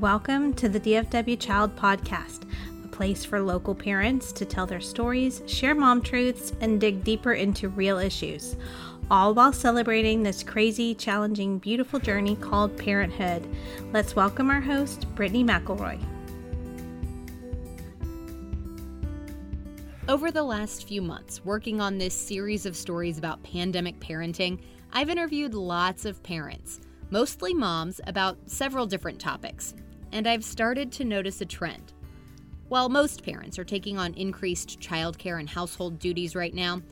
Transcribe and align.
Welcome 0.00 0.54
to 0.54 0.68
the 0.68 0.80
DFW 0.80 1.38
Child 1.38 1.76
Podcast, 1.76 2.50
a 2.84 2.88
place 2.88 3.24
for 3.24 3.40
local 3.40 3.76
parents 3.76 4.32
to 4.32 4.44
tell 4.44 4.66
their 4.66 4.80
stories, 4.80 5.40
share 5.46 5.76
mom 5.76 6.02
truths, 6.02 6.52
and 6.60 6.80
dig 6.80 7.04
deeper 7.04 7.34
into 7.34 7.68
real 7.68 7.98
issues, 7.98 8.56
all 9.08 9.34
while 9.34 9.52
celebrating 9.52 10.20
this 10.24 10.42
crazy, 10.42 10.96
challenging, 10.96 11.58
beautiful 11.58 12.00
journey 12.00 12.34
called 12.34 12.76
parenthood. 12.76 13.46
Let's 13.92 14.16
welcome 14.16 14.50
our 14.50 14.60
host, 14.60 15.06
Brittany 15.14 15.44
McElroy. 15.44 16.04
Over 20.08 20.32
the 20.32 20.42
last 20.42 20.88
few 20.88 21.02
months, 21.02 21.44
working 21.44 21.80
on 21.80 21.98
this 21.98 22.14
series 22.14 22.66
of 22.66 22.74
stories 22.74 23.16
about 23.16 23.44
pandemic 23.44 24.00
parenting, 24.00 24.58
I've 24.92 25.08
interviewed 25.08 25.54
lots 25.54 26.04
of 26.04 26.20
parents, 26.24 26.80
mostly 27.10 27.54
moms, 27.54 28.00
about 28.06 28.38
several 28.46 28.86
different 28.86 29.20
topics, 29.20 29.74
and 30.12 30.26
I've 30.26 30.44
started 30.44 30.92
to 30.92 31.04
notice 31.04 31.40
a 31.40 31.46
trend. 31.46 31.92
While 32.68 32.88
most 32.88 33.22
parents 33.22 33.58
are 33.58 33.64
taking 33.64 33.98
on 33.98 34.14
increased 34.14 34.80
childcare 34.80 35.38
and 35.38 35.48
household 35.48 35.98
duties 35.98 36.34
right 36.34 36.54
now, 36.54 36.82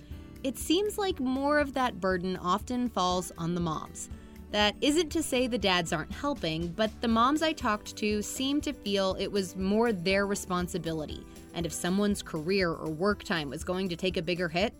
it 0.44 0.58
seems 0.58 0.98
like 0.98 1.20
more 1.20 1.58
of 1.58 1.74
that 1.74 2.00
burden 2.00 2.36
often 2.36 2.88
falls 2.88 3.32
on 3.38 3.54
the 3.54 3.60
moms. 3.60 4.10
That 4.50 4.74
isn't 4.80 5.10
to 5.10 5.22
say 5.22 5.46
the 5.46 5.56
dads 5.56 5.92
aren't 5.92 6.12
helping, 6.12 6.68
but 6.68 6.90
the 7.00 7.08
moms 7.08 7.42
I 7.42 7.52
talked 7.52 7.96
to 7.96 8.20
seem 8.22 8.60
to 8.62 8.72
feel 8.72 9.16
it 9.18 9.32
was 9.32 9.56
more 9.56 9.92
their 9.92 10.26
responsibility 10.26 11.24
and 11.54 11.66
if 11.66 11.72
someone's 11.72 12.22
career 12.22 12.70
or 12.70 12.90
work 12.90 13.22
time 13.22 13.50
was 13.50 13.64
going 13.64 13.88
to 13.88 13.96
take 13.96 14.16
a 14.16 14.22
bigger 14.22 14.48
hit, 14.48 14.74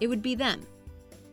it 0.00 0.06
would 0.08 0.22
be 0.22 0.34
them. 0.34 0.66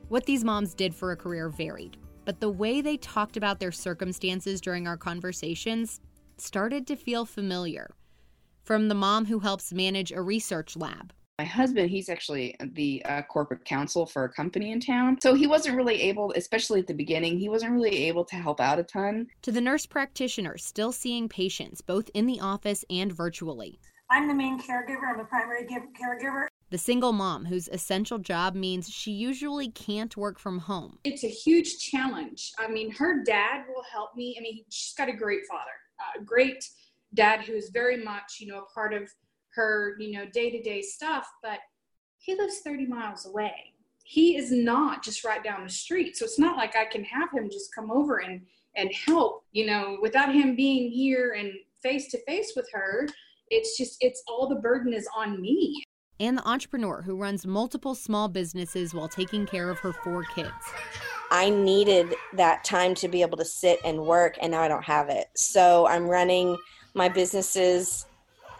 What 0.09 0.25
these 0.25 0.43
moms 0.43 0.73
did 0.73 0.93
for 0.93 1.11
a 1.11 1.17
career 1.17 1.49
varied, 1.49 1.97
but 2.25 2.39
the 2.39 2.49
way 2.49 2.81
they 2.81 2.97
talked 2.97 3.37
about 3.37 3.59
their 3.59 3.71
circumstances 3.71 4.59
during 4.59 4.87
our 4.87 4.97
conversations 4.97 6.01
started 6.37 6.85
to 6.87 6.95
feel 6.95 7.25
familiar. 7.25 7.91
From 8.63 8.87
the 8.87 8.95
mom 8.95 9.25
who 9.25 9.39
helps 9.39 9.71
manage 9.71 10.11
a 10.11 10.21
research 10.21 10.75
lab. 10.75 11.13
My 11.37 11.45
husband, 11.45 11.89
he's 11.89 12.07
actually 12.07 12.55
the 12.73 13.03
uh, 13.05 13.21
corporate 13.23 13.65
counsel 13.65 14.05
for 14.05 14.23
a 14.23 14.29
company 14.29 14.71
in 14.71 14.79
town. 14.79 15.17
So 15.21 15.33
he 15.33 15.47
wasn't 15.47 15.75
really 15.75 16.01
able, 16.01 16.31
especially 16.35 16.79
at 16.79 16.87
the 16.87 16.93
beginning, 16.93 17.37
he 17.37 17.49
wasn't 17.49 17.73
really 17.73 18.07
able 18.07 18.23
to 18.25 18.35
help 18.37 18.61
out 18.61 18.79
a 18.79 18.83
ton. 18.83 19.27
To 19.41 19.51
the 19.51 19.61
nurse 19.61 19.85
practitioner 19.85 20.57
still 20.57 20.93
seeing 20.93 21.27
patients 21.27 21.81
both 21.81 22.09
in 22.13 22.25
the 22.25 22.39
office 22.39 22.85
and 22.89 23.11
virtually. 23.11 23.79
I'm 24.09 24.27
the 24.27 24.33
main 24.33 24.61
caregiver. 24.61 25.13
I'm 25.13 25.19
a 25.19 25.25
primary 25.25 25.65
caregiver. 25.65 26.47
The 26.71 26.77
single 26.79 27.13
mom 27.13 27.45
whose 27.45 27.67
essential 27.67 28.17
job 28.17 28.55
means 28.55 28.89
she 28.89 29.11
usually 29.11 29.69
can't 29.69 30.17
work 30.17 30.39
from 30.39 30.59
home. 30.59 30.97
It's 31.03 31.23
a 31.23 31.29
huge 31.29 31.77
challenge. 31.77 32.53
I 32.57 32.67
mean, 32.67 32.91
her 32.91 33.23
dad 33.23 33.65
will 33.67 33.83
help 33.83 34.15
me. 34.15 34.35
I 34.37 34.41
mean, 34.41 34.63
she's 34.69 34.95
got 34.95 35.07
a 35.07 35.13
great 35.13 35.41
father, 35.47 36.19
a 36.19 36.23
great 36.23 36.67
dad 37.13 37.41
who's 37.41 37.69
very 37.69 38.03
much, 38.03 38.37
you 38.39 38.47
know, 38.47 38.59
a 38.59 38.73
part 38.73 38.93
of 38.93 39.09
her, 39.53 39.95
you 39.99 40.11
know, 40.11 40.25
day 40.25 40.49
to 40.49 40.61
day 40.61 40.81
stuff, 40.81 41.31
but 41.43 41.59
he 42.17 42.35
lives 42.35 42.59
30 42.59 42.87
miles 42.87 43.27
away. 43.27 43.73
He 44.03 44.35
is 44.35 44.51
not 44.51 45.03
just 45.03 45.23
right 45.23 45.43
down 45.43 45.63
the 45.63 45.69
street. 45.69 46.17
So 46.17 46.25
it's 46.25 46.39
not 46.39 46.57
like 46.57 46.75
I 46.75 46.85
can 46.85 47.03
have 47.03 47.31
him 47.31 47.49
just 47.49 47.73
come 47.73 47.91
over 47.91 48.17
and, 48.17 48.41
and 48.75 48.91
help, 48.93 49.43
you 49.51 49.65
know, 49.67 49.97
without 50.01 50.33
him 50.33 50.55
being 50.55 50.91
here 50.91 51.35
and 51.37 51.53
face 51.81 52.09
to 52.09 52.23
face 52.25 52.53
with 52.55 52.67
her 52.73 53.07
it's 53.51 53.77
just 53.77 53.97
it's 54.01 54.23
all 54.27 54.47
the 54.47 54.55
burden 54.55 54.93
is 54.93 55.07
on 55.15 55.39
me 55.39 55.83
and 56.19 56.37
the 56.37 56.47
entrepreneur 56.47 57.01
who 57.01 57.15
runs 57.15 57.45
multiple 57.45 57.95
small 57.95 58.27
businesses 58.27 58.93
while 58.93 59.07
taking 59.07 59.45
care 59.45 59.69
of 59.69 59.79
her 59.79 59.93
four 59.93 60.23
kids. 60.23 60.51
I 61.31 61.49
needed 61.49 62.13
that 62.33 62.63
time 62.63 62.95
to 62.95 63.07
be 63.07 63.21
able 63.21 63.37
to 63.37 63.45
sit 63.45 63.79
and 63.83 64.05
work 64.05 64.37
and 64.41 64.51
now 64.51 64.61
i 64.61 64.67
don't 64.67 64.83
have 64.83 65.09
it. 65.09 65.27
So 65.35 65.87
i'm 65.87 66.07
running 66.07 66.57
my 66.93 67.09
businesses 67.09 68.05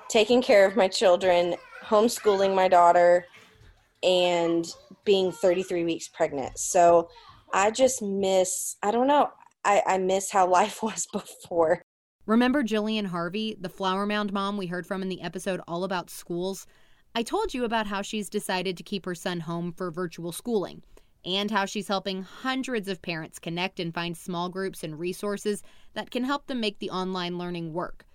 taking 0.09 0.41
care 0.41 0.67
of 0.67 0.75
my 0.75 0.87
children 0.87 1.55
homeschooling 1.83 2.55
my 2.55 2.67
daughter 2.67 3.25
and 4.03 4.65
being 5.03 5.31
33 5.31 5.83
weeks 5.83 6.07
pregnant. 6.07 6.57
So 6.57 7.09
i 7.53 7.71
just 7.71 8.01
miss 8.01 8.75
i 8.81 8.91
don't 8.91 9.07
know 9.07 9.29
I, 9.65 9.81
I 9.85 9.97
miss 9.97 10.31
how 10.31 10.47
life 10.49 10.81
was 10.83 11.07
before. 11.11 11.81
Remember 12.25 12.63
Jillian 12.63 13.07
Harvey, 13.07 13.55
the 13.59 13.69
flower 13.69 14.05
mound 14.05 14.33
mom 14.33 14.57
we 14.57 14.67
heard 14.67 14.87
from 14.87 15.01
in 15.01 15.09
the 15.09 15.21
episode 15.21 15.61
all 15.67 15.83
about 15.83 16.09
schools? 16.09 16.65
I 17.17 17.23
told 17.23 17.53
you 17.53 17.63
about 17.63 17.87
how 17.87 18.01
she's 18.01 18.27
decided 18.27 18.75
to 18.75 18.83
keep 18.83 19.05
her 19.05 19.15
son 19.15 19.39
home 19.39 19.71
for 19.71 19.89
virtual 19.89 20.33
schooling 20.33 20.83
and 21.23 21.49
how 21.49 21.63
she's 21.63 21.87
helping 21.87 22.23
hundreds 22.23 22.89
of 22.89 23.01
parents 23.01 23.39
connect 23.39 23.79
and 23.79 23.93
find 23.93 24.17
small 24.17 24.49
groups 24.49 24.83
and 24.83 24.99
resources 24.99 25.63
that 25.93 26.11
can 26.11 26.25
help 26.25 26.47
them 26.47 26.59
make 26.59 26.79
the 26.79 26.89
online 26.89 27.37
learning 27.37 27.71
work. 27.71 28.05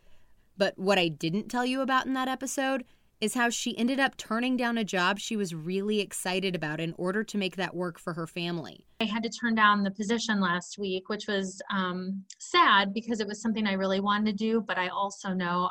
But 0.59 0.79
what 0.79 0.99
I 0.99 1.09
didn't 1.09 1.49
tell 1.49 1.65
you 1.65 1.81
about 1.81 2.05
in 2.05 2.13
that 2.13 2.29
episode 2.29 2.85
is 3.23 3.33
how 3.33 3.49
she 3.49 3.77
ended 3.79 4.01
up 4.01 4.19
turning 4.19 4.59
down 4.59 4.77
a 4.77 4.85
job 4.85 5.19
she 5.19 5.35
was 5.35 5.55
really 5.55 6.01
excited 6.01 6.55
about 6.55 6.79
in 6.79 6.95
order 6.99 7.25
to 7.25 7.39
make 7.39 7.57
that 7.57 7.75
work 7.75 7.99
for 7.99 8.13
her 8.13 8.27
family. 8.27 8.85
I 9.01 9.05
had 9.05 9.23
to 9.23 9.31
turn 9.31 9.55
down 9.55 9.83
the 9.83 9.91
position 9.91 10.41
last 10.41 10.79
week, 10.79 11.09
which 11.09 11.27
was 11.27 11.63
um, 11.73 12.23
sad 12.39 12.93
because 12.93 13.21
it 13.21 13.27
was 13.27 13.41
something 13.41 13.67
I 13.67 13.73
really 13.73 14.01
wanted 14.01 14.27
to 14.27 14.45
do, 14.45 14.61
but 14.61 14.77
I 14.77 14.89
also 14.89 15.31
know 15.31 15.71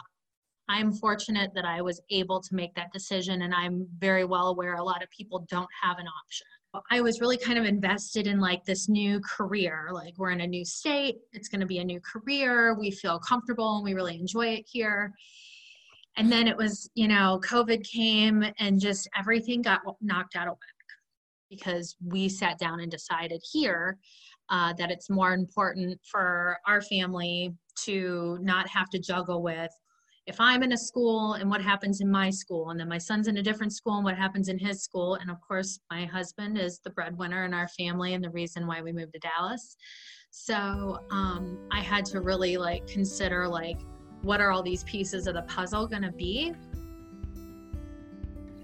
I'm 0.70 0.94
fortunate 0.94 1.52
that 1.56 1.66
I 1.66 1.82
was 1.82 2.02
able 2.10 2.40
to 2.42 2.56
make 2.56 2.74
that 2.76 2.94
decision, 2.94 3.42
and 3.42 3.54
I'm 3.54 3.88
very 3.98 4.24
well 4.24 4.48
aware 4.48 4.76
a 4.76 4.84
lot 4.84 5.04
of 5.04 5.10
people 5.10 5.46
don't 5.50 5.70
have 5.82 5.98
an 5.98 6.06
option. 6.08 6.48
I 6.92 7.02
was 7.02 7.20
really 7.20 7.38
kind 7.38 7.58
of 7.58 7.66
invested 7.66 8.28
in 8.28 8.40
like 8.40 8.64
this 8.64 8.88
new 8.88 9.20
career. 9.22 9.90
Like, 9.92 10.14
we're 10.18 10.30
in 10.30 10.42
a 10.42 10.48
new 10.48 10.64
state, 10.64 11.18
it's 11.34 11.50
going 11.50 11.62
to 11.62 11.66
be 11.66 11.80
a 11.80 11.84
new 11.84 12.00
career. 12.00 12.78
We 12.80 12.92
feel 12.92 13.20
comfortable 13.20 13.78
and 13.78 13.84
we 13.84 13.96
really 13.96 14.20
enjoy 14.20 14.50
it 14.50 14.66
here 14.72 15.14
and 16.20 16.32
then 16.32 16.48
it 16.48 16.58
was 16.58 16.90
you 16.96 17.08
know 17.08 17.40
covid 17.44 17.84
came 17.90 18.46
and 18.60 18.80
just 18.80 19.10
everything 19.18 19.62
got 19.62 19.82
knocked 20.02 20.36
out 20.36 20.48
of 20.48 20.54
whack 20.54 21.50
because 21.50 21.96
we 22.06 22.30
sat 22.30 22.60
down 22.60 22.80
and 22.80 22.92
decided 22.92 23.42
here 23.52 23.98
uh, 24.50 24.74
that 24.74 24.92
it's 24.92 25.10
more 25.10 25.34
important 25.34 26.00
for 26.04 26.58
our 26.68 26.82
family 26.82 27.54
to 27.76 28.38
not 28.42 28.68
have 28.68 28.90
to 28.90 29.00
juggle 29.00 29.42
with 29.42 29.72
if 30.30 30.40
i'm 30.40 30.64
in 30.64 30.72
a 30.72 30.78
school 30.78 31.34
and 31.34 31.50
what 31.50 31.62
happens 31.62 32.00
in 32.00 32.10
my 32.10 32.30
school 32.30 32.70
and 32.70 32.80
then 32.80 32.88
my 32.88 32.98
son's 32.98 33.28
in 33.28 33.38
a 33.38 33.44
different 33.44 33.74
school 33.74 33.96
and 33.96 34.06
what 34.06 34.16
happens 34.16 34.48
in 34.48 34.58
his 34.58 34.82
school 34.82 35.16
and 35.16 35.30
of 35.30 35.38
course 35.42 35.80
my 35.92 36.06
husband 36.06 36.58
is 36.58 36.80
the 36.86 36.90
breadwinner 36.92 37.44
in 37.46 37.54
our 37.54 37.68
family 37.70 38.14
and 38.14 38.24
the 38.24 38.30
reason 38.30 38.66
why 38.66 38.82
we 38.82 38.94
moved 38.94 39.14
to 39.14 39.20
dallas 39.20 39.76
so 40.32 41.00
um, 41.12 41.58
i 41.72 41.82
had 41.82 42.06
to 42.06 42.22
really 42.22 42.56
like 42.56 42.86
consider 42.88 43.48
like 43.48 43.80
what 44.22 44.42
are 44.42 44.52
all 44.52 44.64
these 44.64 44.84
pieces 44.84 45.28
of 45.28 45.36
the 45.36 45.44
puzzle 45.44 45.88
going 45.88 46.02
to 46.02 46.12
be? 46.12 46.54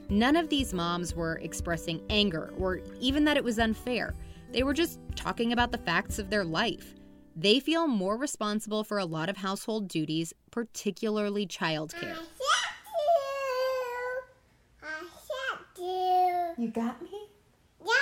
None 0.09 0.35
of 0.35 0.49
these 0.49 0.73
moms 0.73 1.15
were 1.15 1.39
expressing 1.41 2.01
anger 2.09 2.53
or 2.57 2.81
even 2.99 3.23
that 3.25 3.37
it 3.37 3.43
was 3.43 3.57
unfair. 3.57 4.15
They 4.51 4.63
were 4.63 4.73
just 4.73 4.99
talking 5.15 5.53
about 5.53 5.71
the 5.71 5.77
facts 5.79 6.19
of 6.19 6.29
their 6.29 6.43
life. 6.43 6.94
They 7.35 7.59
feel 7.59 7.87
more 7.87 8.15
responsible 8.15 8.85
for 8.85 8.97
a 8.97 9.05
lot 9.05 9.27
of 9.27 9.37
household 9.37 9.89
duties, 9.89 10.33
particularly 10.51 11.45
childcare. 11.45 12.15
You 16.57 16.69
got 16.69 17.01
me? 17.01 17.09
Yep. 17.81 17.95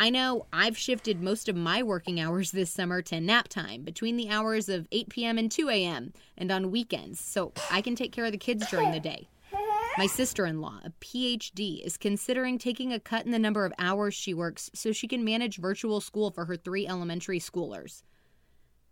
I 0.00 0.10
know 0.10 0.46
I've 0.52 0.76
shifted 0.76 1.22
most 1.22 1.48
of 1.48 1.54
my 1.54 1.84
working 1.84 2.18
hours 2.18 2.50
this 2.50 2.72
summer 2.72 3.00
to 3.02 3.20
nap 3.20 3.46
time 3.46 3.82
between 3.82 4.16
the 4.16 4.28
hours 4.28 4.68
of 4.68 4.88
8 4.90 5.08
p.m. 5.08 5.38
and 5.38 5.50
2 5.50 5.68
a.m. 5.68 6.12
and 6.36 6.50
on 6.50 6.72
weekends, 6.72 7.20
so 7.20 7.52
I 7.70 7.82
can 7.82 7.94
take 7.94 8.10
care 8.10 8.24
of 8.24 8.32
the 8.32 8.38
kids 8.38 8.68
during 8.68 8.90
the 8.90 8.98
day. 8.98 9.28
My 9.96 10.06
sister 10.06 10.46
in 10.46 10.60
law, 10.60 10.80
a 10.84 10.90
PhD, 11.00 11.84
is 11.84 11.96
considering 11.96 12.58
taking 12.58 12.92
a 12.92 12.98
cut 12.98 13.24
in 13.24 13.30
the 13.30 13.38
number 13.38 13.64
of 13.64 13.72
hours 13.78 14.14
she 14.14 14.34
works 14.34 14.70
so 14.74 14.90
she 14.92 15.06
can 15.06 15.24
manage 15.24 15.58
virtual 15.58 16.00
school 16.00 16.30
for 16.32 16.46
her 16.46 16.56
three 16.56 16.88
elementary 16.88 17.38
schoolers. 17.38 18.02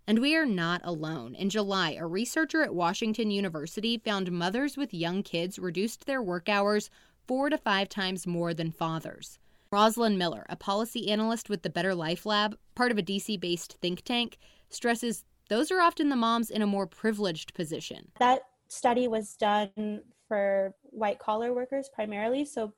And 0.08 0.20
we 0.20 0.34
are 0.36 0.46
not 0.46 0.80
alone. 0.84 1.34
In 1.34 1.50
July, 1.50 1.92
a 1.92 2.06
researcher 2.06 2.62
at 2.62 2.74
Washington 2.74 3.30
University 3.30 3.98
found 3.98 4.32
mothers 4.32 4.74
with 4.74 4.94
young 4.94 5.22
kids 5.22 5.58
reduced 5.58 6.06
their 6.06 6.22
work 6.22 6.48
hours 6.48 6.88
four 7.26 7.50
to 7.50 7.58
five 7.58 7.90
times 7.90 8.26
more 8.26 8.54
than 8.54 8.72
fathers. 8.72 9.38
Rosalind 9.70 10.16
Miller, 10.16 10.46
a 10.48 10.56
policy 10.56 11.10
analyst 11.10 11.50
with 11.50 11.60
the 11.60 11.68
Better 11.68 11.94
Life 11.94 12.24
Lab, 12.24 12.56
part 12.74 12.90
of 12.90 12.96
a 12.96 13.02
DC 13.02 13.38
based 13.38 13.76
think 13.82 14.00
tank, 14.02 14.38
stresses 14.70 15.26
those 15.50 15.70
are 15.70 15.82
often 15.82 16.08
the 16.08 16.16
moms 16.16 16.48
in 16.48 16.62
a 16.62 16.66
more 16.66 16.86
privileged 16.86 17.52
position. 17.52 18.10
That 18.18 18.40
study 18.68 19.08
was 19.08 19.36
done 19.36 20.00
for 20.26 20.74
white 20.84 21.18
collar 21.18 21.52
workers 21.52 21.90
primarily, 21.94 22.46
so 22.46 22.72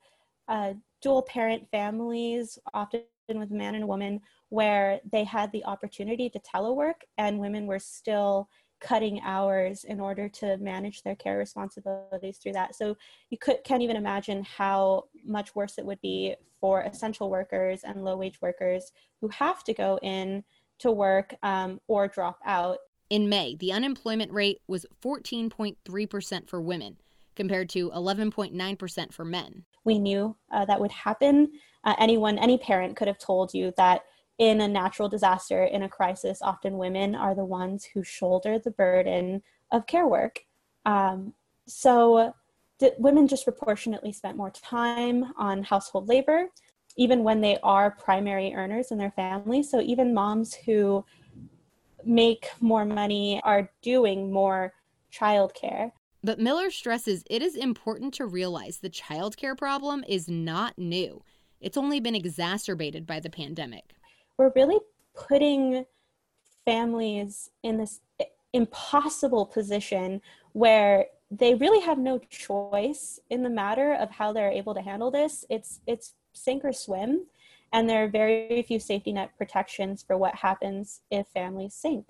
uh, 0.49 0.73
dual 1.01 1.21
parent 1.21 1.65
families, 1.71 2.59
often 2.73 3.03
with 3.39 3.51
a 3.51 3.55
man 3.55 3.75
and 3.75 3.83
a 3.83 3.87
woman, 3.87 4.21
where 4.49 4.99
they 5.11 5.23
had 5.23 5.51
the 5.51 5.63
opportunity 5.65 6.29
to 6.29 6.39
telework 6.39 7.05
and 7.17 7.39
women 7.39 7.65
were 7.67 7.79
still 7.79 8.49
cutting 8.81 9.21
hours 9.21 9.83
in 9.83 9.99
order 9.99 10.27
to 10.27 10.57
manage 10.57 11.03
their 11.03 11.15
care 11.15 11.37
responsibilities 11.37 12.37
through 12.37 12.53
that. 12.53 12.75
So 12.75 12.97
you 13.29 13.37
could 13.37 13.63
can't 13.63 13.83
even 13.83 13.95
imagine 13.95 14.43
how 14.43 15.05
much 15.23 15.55
worse 15.55 15.77
it 15.77 15.85
would 15.85 16.01
be 16.01 16.35
for 16.59 16.81
essential 16.81 17.29
workers 17.29 17.81
and 17.83 18.03
low 18.03 18.17
wage 18.17 18.41
workers 18.41 18.91
who 19.21 19.29
have 19.29 19.63
to 19.63 19.73
go 19.73 19.99
in 20.01 20.43
to 20.79 20.91
work 20.91 21.35
um, 21.43 21.79
or 21.87 22.07
drop 22.07 22.39
out. 22.45 22.79
In 23.09 23.29
May, 23.29 23.55
the 23.55 23.71
unemployment 23.71 24.31
rate 24.31 24.61
was 24.67 24.85
14.3% 25.03 26.49
for 26.49 26.61
women, 26.61 26.97
compared 27.41 27.69
to 27.69 27.89
11.9% 27.89 29.11
for 29.11 29.25
men. 29.25 29.65
We 29.83 29.97
knew 29.97 30.35
uh, 30.53 30.63
that 30.65 30.79
would 30.79 30.91
happen. 30.91 31.51
Uh, 31.83 31.95
anyone, 31.97 32.37
any 32.37 32.59
parent 32.59 32.95
could 32.95 33.07
have 33.07 33.17
told 33.17 33.51
you 33.51 33.73
that 33.77 34.03
in 34.37 34.61
a 34.61 34.67
natural 34.67 35.09
disaster, 35.09 35.63
in 35.63 35.81
a 35.81 35.89
crisis, 35.89 36.43
often 36.43 36.77
women 36.77 37.15
are 37.15 37.33
the 37.33 37.43
ones 37.43 37.83
who 37.83 38.03
shoulder 38.03 38.59
the 38.59 38.69
burden 38.69 39.41
of 39.71 39.87
care 39.87 40.07
work. 40.07 40.41
Um, 40.85 41.33
so 41.65 42.31
women 42.99 43.25
disproportionately 43.25 44.11
spent 44.11 44.37
more 44.37 44.51
time 44.51 45.33
on 45.35 45.63
household 45.63 46.07
labor, 46.07 46.45
even 46.95 47.23
when 47.23 47.41
they 47.41 47.57
are 47.63 47.89
primary 47.89 48.53
earners 48.53 48.91
in 48.91 48.99
their 48.99 49.15
family. 49.15 49.63
So 49.63 49.81
even 49.81 50.13
moms 50.13 50.53
who 50.53 51.03
make 52.05 52.51
more 52.59 52.85
money 52.85 53.41
are 53.43 53.71
doing 53.81 54.31
more 54.31 54.73
childcare. 55.11 55.91
But 56.23 56.39
Miller 56.39 56.69
stresses 56.69 57.23
it 57.29 57.41
is 57.41 57.55
important 57.55 58.13
to 58.15 58.25
realize 58.25 58.77
the 58.77 58.89
childcare 58.89 59.57
problem 59.57 60.03
is 60.07 60.27
not 60.29 60.77
new. 60.77 61.23
It's 61.59 61.77
only 61.77 61.99
been 61.99 62.15
exacerbated 62.15 63.07
by 63.07 63.19
the 63.19 63.29
pandemic. 63.29 63.93
We're 64.37 64.51
really 64.55 64.79
putting 65.15 65.85
families 66.65 67.49
in 67.63 67.77
this 67.77 68.01
impossible 68.53 69.45
position 69.45 70.21
where 70.53 71.07
they 71.31 71.55
really 71.55 71.79
have 71.79 71.97
no 71.97 72.19
choice 72.29 73.19
in 73.29 73.43
the 73.43 73.49
matter 73.49 73.93
of 73.93 74.09
how 74.11 74.33
they're 74.33 74.51
able 74.51 74.73
to 74.73 74.81
handle 74.81 75.09
this. 75.09 75.45
It's 75.49 75.79
it's 75.87 76.13
sink 76.33 76.65
or 76.65 76.73
swim, 76.73 77.25
and 77.71 77.89
there 77.89 78.03
are 78.03 78.09
very 78.09 78.63
few 78.67 78.79
safety 78.79 79.13
net 79.13 79.31
protections 79.37 80.03
for 80.03 80.17
what 80.17 80.35
happens 80.35 81.01
if 81.09 81.27
families 81.27 81.73
sink. 81.73 82.07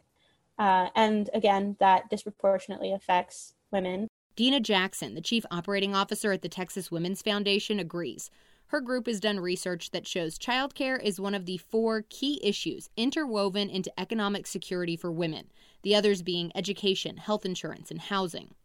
Uh, 0.58 0.90
and 0.96 1.30
again, 1.34 1.76
that 1.80 2.10
disproportionately 2.10 2.94
affects 2.94 3.54
women. 3.72 4.08
Dina 4.36 4.60
Jackson, 4.60 5.14
the 5.14 5.22
chief 5.22 5.46
operating 5.52 5.94
officer 5.94 6.32
at 6.32 6.42
the 6.42 6.50
Texas 6.50 6.92
Women's 6.92 7.22
Foundation, 7.22 7.80
agrees. 7.80 8.30
Her 8.68 8.80
group 8.80 9.08
has 9.08 9.20
done 9.20 9.40
research 9.40 9.92
that 9.92 10.08
shows 10.08 10.40
childcare 10.40 11.02
is 11.02 11.20
one 11.20 11.36
of 11.36 11.46
the 11.46 11.58
four 11.58 12.06
key 12.10 12.40
issues 12.42 12.90
interwoven 12.96 13.70
into 13.70 13.92
economic 14.00 14.48
security 14.48 14.96
for 14.96 15.12
women, 15.12 15.50
the 15.84 15.94
others 15.94 16.22
being 16.22 16.54
education, 16.56 17.18
health 17.18 17.46
insurance, 17.46 17.92
and 17.92 18.00
housing. 18.00 18.56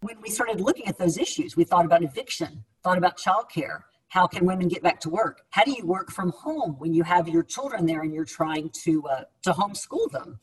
When 0.00 0.18
we 0.22 0.30
started 0.30 0.62
looking 0.62 0.86
at 0.86 0.96
those 0.96 1.18
issues, 1.18 1.56
we 1.56 1.64
thought 1.64 1.84
about 1.84 2.02
eviction, 2.02 2.64
thought 2.82 2.96
about 2.96 3.18
childcare. 3.18 3.82
How 4.08 4.26
can 4.26 4.46
women 4.46 4.66
get 4.66 4.82
back 4.82 4.98
to 5.00 5.10
work? 5.10 5.42
How 5.50 5.62
do 5.62 5.72
you 5.72 5.86
work 5.86 6.10
from 6.10 6.30
home 6.30 6.76
when 6.78 6.94
you 6.94 7.02
have 7.02 7.28
your 7.28 7.42
children 7.42 7.84
there 7.84 8.00
and 8.00 8.14
you're 8.14 8.24
trying 8.24 8.70
to 8.84 9.06
uh, 9.06 9.24
to 9.42 9.52
homeschool 9.52 10.10
them? 10.10 10.40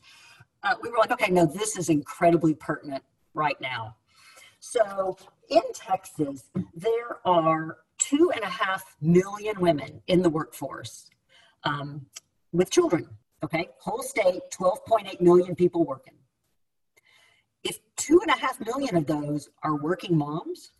Uh, 0.62 0.74
we 0.80 0.90
were 0.90 0.96
like, 0.98 1.10
okay, 1.10 1.30
no, 1.30 1.44
this 1.44 1.76
is 1.76 1.88
incredibly 1.88 2.54
pertinent 2.54 3.02
right 3.34 3.60
now. 3.60 3.96
So 4.60 5.16
in 5.48 5.62
Texas, 5.74 6.44
there 6.74 7.18
are 7.24 7.78
two 7.98 8.30
and 8.34 8.42
a 8.42 8.48
half 8.48 8.96
million 9.00 9.60
women 9.60 10.02
in 10.06 10.22
the 10.22 10.30
workforce 10.30 11.10
um, 11.64 12.06
with 12.52 12.70
children. 12.70 13.08
Okay, 13.44 13.68
whole 13.78 14.02
state, 14.02 14.40
12.8 14.52 15.20
million 15.20 15.54
people 15.54 15.84
working. 15.84 16.14
If 17.62 17.78
two 17.96 18.20
and 18.20 18.30
a 18.30 18.38
half 18.38 18.58
million 18.64 18.96
of 18.96 19.06
those 19.06 19.48
are 19.62 19.76
working 19.76 20.16
moms, 20.16 20.72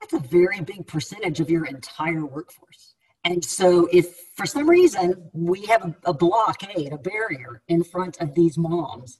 that's 0.00 0.12
a 0.12 0.28
very 0.28 0.60
big 0.60 0.86
percentage 0.86 1.40
of 1.40 1.50
your 1.50 1.64
entire 1.64 2.24
workforce. 2.24 2.94
And 3.24 3.44
so, 3.44 3.88
if 3.90 4.14
for 4.36 4.44
some 4.44 4.68
reason 4.68 5.30
we 5.32 5.64
have 5.66 5.82
a, 5.82 6.10
a 6.10 6.14
blockade, 6.14 6.92
a 6.92 6.98
barrier 6.98 7.62
in 7.68 7.82
front 7.82 8.20
of 8.20 8.34
these 8.34 8.58
moms, 8.58 9.18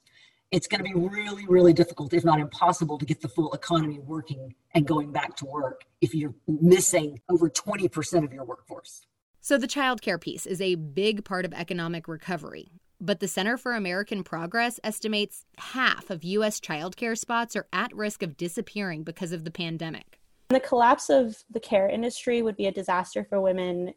it's 0.51 0.67
going 0.67 0.83
to 0.83 0.83
be 0.83 0.93
really, 0.93 1.45
really 1.47 1.73
difficult, 1.73 2.13
if 2.13 2.23
not 2.23 2.39
impossible, 2.39 2.97
to 2.97 3.05
get 3.05 3.21
the 3.21 3.27
full 3.27 3.53
economy 3.53 3.99
working 3.99 4.55
and 4.73 4.87
going 4.87 5.11
back 5.11 5.35
to 5.37 5.45
work 5.45 5.81
if 6.01 6.13
you're 6.13 6.33
missing 6.47 7.19
over 7.29 7.49
20% 7.49 8.23
of 8.23 8.31
your 8.31 8.45
workforce. 8.45 9.05
So, 9.41 9.57
the 9.57 9.67
childcare 9.67 10.19
piece 10.19 10.45
is 10.45 10.61
a 10.61 10.75
big 10.75 11.23
part 11.23 11.45
of 11.45 11.53
economic 11.53 12.07
recovery. 12.07 12.71
But 13.01 13.19
the 13.19 13.27
Center 13.27 13.57
for 13.57 13.73
American 13.73 14.23
Progress 14.23 14.79
estimates 14.83 15.45
half 15.57 16.09
of 16.09 16.23
U.S. 16.23 16.59
childcare 16.59 17.17
spots 17.17 17.55
are 17.55 17.67
at 17.73 17.93
risk 17.95 18.23
of 18.23 18.37
disappearing 18.37 19.03
because 19.03 19.31
of 19.31 19.43
the 19.43 19.51
pandemic. 19.51 20.19
The 20.49 20.59
collapse 20.59 21.09
of 21.09 21.43
the 21.51 21.59
care 21.59 21.89
industry 21.89 22.41
would 22.41 22.55
be 22.55 22.67
a 22.67 22.71
disaster 22.71 23.25
for 23.29 23.41
women 23.41 23.93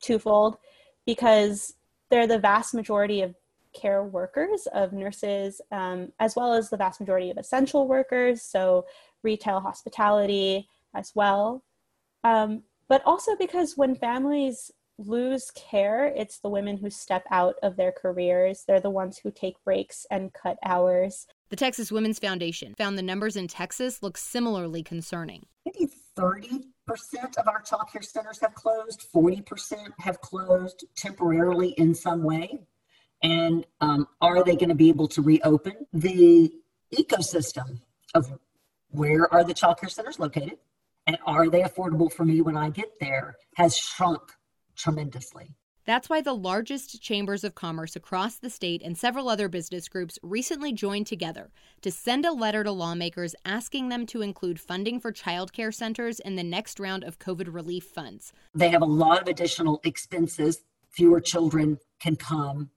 twofold 0.00 0.56
because 1.04 1.74
they're 2.10 2.26
the 2.26 2.38
vast 2.38 2.74
majority 2.74 3.22
of 3.22 3.34
care 3.74 4.04
workers, 4.04 4.66
of 4.72 4.92
nurses, 4.92 5.60
um, 5.72 6.12
as 6.20 6.36
well 6.36 6.54
as 6.54 6.70
the 6.70 6.76
vast 6.76 7.00
majority 7.00 7.30
of 7.30 7.38
essential 7.38 7.86
workers, 7.88 8.42
so 8.42 8.86
retail, 9.22 9.60
hospitality 9.60 10.68
as 10.94 11.12
well. 11.14 11.62
Um, 12.22 12.62
but 12.88 13.02
also 13.04 13.36
because 13.36 13.76
when 13.76 13.94
families 13.94 14.70
lose 14.98 15.50
care, 15.50 16.06
it's 16.06 16.38
the 16.38 16.48
women 16.48 16.76
who 16.76 16.90
step 16.90 17.24
out 17.30 17.56
of 17.62 17.76
their 17.76 17.92
careers. 17.92 18.64
They're 18.66 18.80
the 18.80 18.90
ones 18.90 19.18
who 19.18 19.30
take 19.30 19.62
breaks 19.64 20.06
and 20.10 20.32
cut 20.32 20.56
hours. 20.64 21.26
The 21.50 21.56
Texas 21.56 21.90
Women's 21.90 22.18
Foundation 22.18 22.74
found 22.76 22.96
the 22.96 23.02
numbers 23.02 23.36
in 23.36 23.48
Texas 23.48 24.02
look 24.02 24.16
similarly 24.16 24.82
concerning. 24.82 25.46
Maybe 25.66 25.90
30% 26.16 26.62
of 27.38 27.48
our 27.48 27.60
child 27.62 27.88
care 27.92 28.02
centers 28.02 28.40
have 28.40 28.54
closed, 28.54 29.06
40% 29.14 29.92
have 29.98 30.20
closed 30.20 30.84
temporarily 30.96 31.70
in 31.70 31.94
some 31.94 32.22
way. 32.22 32.60
And 33.22 33.66
um, 33.80 34.06
are 34.20 34.44
they 34.44 34.56
going 34.56 34.68
to 34.68 34.74
be 34.74 34.88
able 34.88 35.08
to 35.08 35.22
reopen? 35.22 35.86
The 35.92 36.52
ecosystem 36.94 37.80
of 38.14 38.38
where 38.90 39.32
are 39.32 39.44
the 39.44 39.54
child 39.54 39.78
care 39.78 39.88
centers 39.88 40.18
located 40.18 40.58
and 41.06 41.18
are 41.26 41.48
they 41.48 41.62
affordable 41.62 42.12
for 42.12 42.24
me 42.24 42.40
when 42.40 42.56
I 42.56 42.70
get 42.70 42.98
there 43.00 43.36
has 43.56 43.76
shrunk 43.76 44.22
tremendously. 44.76 45.54
That's 45.86 46.08
why 46.08 46.22
the 46.22 46.32
largest 46.32 47.02
chambers 47.02 47.44
of 47.44 47.54
commerce 47.54 47.94
across 47.94 48.36
the 48.36 48.48
state 48.48 48.80
and 48.82 48.96
several 48.96 49.28
other 49.28 49.50
business 49.50 49.86
groups 49.86 50.18
recently 50.22 50.72
joined 50.72 51.06
together 51.06 51.50
to 51.82 51.90
send 51.90 52.24
a 52.24 52.32
letter 52.32 52.64
to 52.64 52.72
lawmakers 52.72 53.34
asking 53.44 53.90
them 53.90 54.06
to 54.06 54.22
include 54.22 54.58
funding 54.58 54.98
for 54.98 55.12
childcare 55.12 55.74
centers 55.74 56.20
in 56.20 56.36
the 56.36 56.42
next 56.42 56.80
round 56.80 57.04
of 57.04 57.18
COVID 57.18 57.52
relief 57.52 57.84
funds. 57.84 58.32
They 58.54 58.70
have 58.70 58.80
a 58.80 58.86
lot 58.86 59.20
of 59.20 59.28
additional 59.28 59.82
expenses. 59.84 60.64
Fewer 60.88 61.20
children 61.20 61.78
can 62.00 62.16
come, 62.16 62.70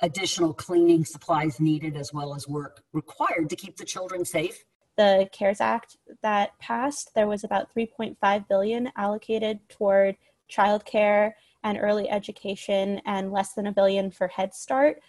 additional 0.00 0.52
cleaning 0.52 1.04
supplies 1.04 1.60
needed, 1.60 1.96
as 1.96 2.12
well 2.12 2.34
as 2.34 2.48
work 2.48 2.82
required 2.92 3.48
to 3.50 3.56
keep 3.56 3.76
the 3.76 3.84
children 3.84 4.24
safe. 4.24 4.64
The 4.96 5.28
CARES 5.32 5.60
Act 5.60 5.96
that 6.22 6.58
passed, 6.58 7.14
there 7.14 7.26
was 7.26 7.44
about 7.44 7.74
3.5 7.74 8.48
billion 8.48 8.90
allocated 8.96 9.58
toward 9.68 10.16
childcare 10.50 11.32
and 11.64 11.78
early 11.80 12.08
education 12.08 13.00
and 13.06 13.32
less 13.32 13.54
than 13.54 13.66
a 13.66 13.72
billion 13.72 14.10
for 14.10 14.28
Head 14.28 14.54
Start. 14.54 15.00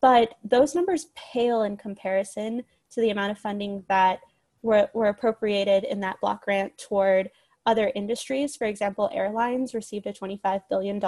But 0.00 0.34
those 0.44 0.74
numbers 0.74 1.08
pale 1.14 1.62
in 1.62 1.76
comparison 1.76 2.62
to 2.90 3.00
the 3.00 3.10
amount 3.10 3.32
of 3.32 3.38
funding 3.38 3.84
that 3.88 4.20
were, 4.62 4.88
were 4.94 5.08
appropriated 5.08 5.84
in 5.84 6.00
that 6.00 6.20
block 6.20 6.44
grant 6.44 6.76
toward 6.78 7.30
other 7.66 7.90
industries. 7.94 8.56
For 8.56 8.66
example, 8.66 9.10
airlines 9.12 9.74
received 9.74 10.06
a 10.06 10.12
$25 10.12 10.62
billion 10.68 11.00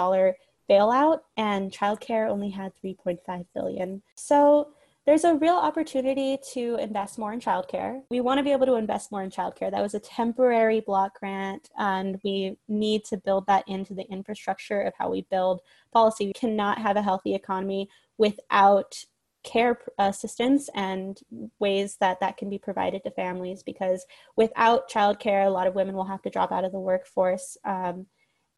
bailout 0.69 1.19
and 1.37 1.71
childcare 1.71 2.29
only 2.29 2.49
had 2.49 2.73
3.5 2.83 3.45
billion. 3.53 4.01
So 4.15 4.69
there's 5.07 5.23
a 5.23 5.35
real 5.35 5.55
opportunity 5.55 6.37
to 6.51 6.75
invest 6.75 7.17
more 7.17 7.31
in 7.31 7.39
childcare. 7.39 8.01
We 8.11 8.19
want 8.19 8.39
to 8.39 8.43
be 8.43 8.51
able 8.51 8.65
to 8.65 8.75
invest 8.75 9.09
more 9.09 9.23
in 9.23 9.29
childcare. 9.29 9.71
That 9.71 9.81
was 9.81 9.93
a 9.93 10.01
temporary 10.01 10.81
block 10.81 11.17
grant, 11.17 11.69
and 11.79 12.19
we 12.25 12.57
need 12.67 13.05
to 13.05 13.17
build 13.17 13.47
that 13.47 13.63
into 13.69 13.93
the 13.93 14.03
infrastructure 14.11 14.81
of 14.81 14.93
how 14.99 15.09
we 15.09 15.21
build 15.31 15.61
policy. 15.93 16.27
We 16.27 16.33
cannot 16.33 16.79
have 16.79 16.97
a 16.97 17.01
healthy 17.01 17.35
economy 17.35 17.87
without 18.17 19.01
care 19.43 19.79
assistance 19.97 20.69
and 20.75 21.21
ways 21.59 21.95
that 22.01 22.19
that 22.19 22.35
can 22.35 22.49
be 22.49 22.57
provided 22.57 23.01
to 23.05 23.11
families 23.11 23.63
because 23.63 24.05
without 24.35 24.89
childcare, 24.89 25.45
a 25.45 25.49
lot 25.49 25.67
of 25.67 25.75
women 25.75 25.95
will 25.95 26.03
have 26.03 26.21
to 26.23 26.29
drop 26.29 26.51
out 26.51 26.65
of 26.65 26.73
the 26.73 26.79
workforce. 26.79 27.55
Um, 27.63 28.07